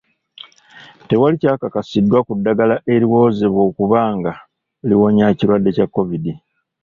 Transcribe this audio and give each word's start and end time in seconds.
Tewali 1.07 1.35
kyakakasiddwa 1.41 2.19
ku 2.25 2.31
ddagala 2.37 2.75
eriwoozebwa 2.93 3.61
okuba 3.69 3.99
nga 4.17 4.31
liwonya 4.87 5.23
ekirwadde 5.31 5.69
kya 5.75 5.85
Kovidi. 5.93 6.33